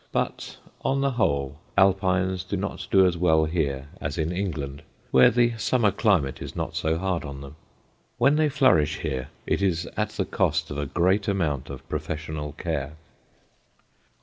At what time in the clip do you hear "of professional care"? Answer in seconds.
11.69-12.93